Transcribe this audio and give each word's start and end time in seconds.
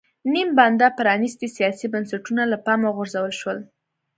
نیم 0.33 0.49
بنده 0.59 0.87
پرانېستي 0.97 1.47
سیاسي 1.57 1.87
بنسټونه 1.93 2.43
له 2.51 2.57
پامه 2.65 2.85
وغورځول 2.89 3.33
شول. 3.39 3.57